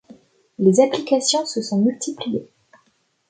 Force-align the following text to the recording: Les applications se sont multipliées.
Les 0.57 0.79
applications 0.79 1.45
se 1.45 1.61
sont 1.61 1.77
multipliées. 1.77 2.49